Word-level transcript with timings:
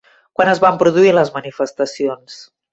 Quan 0.37 0.49
es 0.53 0.61
van 0.63 0.79
produir 0.85 1.13
les 1.19 1.33
manifestacions? 1.37 2.43